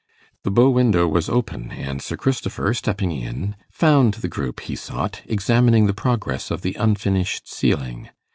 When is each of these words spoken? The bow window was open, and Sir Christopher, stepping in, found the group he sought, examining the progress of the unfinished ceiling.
The 0.43 0.49
bow 0.49 0.71
window 0.71 1.07
was 1.07 1.29
open, 1.29 1.69
and 1.73 2.01
Sir 2.01 2.17
Christopher, 2.17 2.73
stepping 2.73 3.11
in, 3.11 3.55
found 3.69 4.15
the 4.15 4.27
group 4.27 4.61
he 4.61 4.75
sought, 4.75 5.21
examining 5.27 5.85
the 5.85 5.93
progress 5.93 6.49
of 6.49 6.63
the 6.63 6.73
unfinished 6.73 7.47
ceiling. 7.47 8.09